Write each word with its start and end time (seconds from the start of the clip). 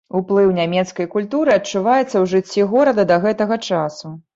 Уплыў 0.19 0.53
нямецкай 0.59 1.09
культуры 1.17 1.55
адчуваецца 1.59 2.03
ў 2.07 2.25
жыцці 2.35 2.69
горада 2.77 3.11
да 3.15 3.25
гэтага 3.29 3.65
часу. 3.69 4.19